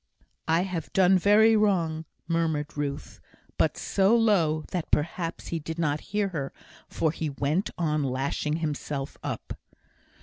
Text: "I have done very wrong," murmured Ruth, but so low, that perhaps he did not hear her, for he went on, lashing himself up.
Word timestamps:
"I 0.47 0.61
have 0.63 0.91
done 0.93 1.19
very 1.19 1.55
wrong," 1.55 2.05
murmured 2.27 2.75
Ruth, 2.75 3.19
but 3.59 3.77
so 3.77 4.17
low, 4.17 4.63
that 4.71 4.89
perhaps 4.89 5.49
he 5.49 5.59
did 5.59 5.77
not 5.77 5.99
hear 6.09 6.29
her, 6.29 6.51
for 6.89 7.11
he 7.11 7.29
went 7.29 7.69
on, 7.77 8.03
lashing 8.03 8.53
himself 8.55 9.15
up. 9.21 9.53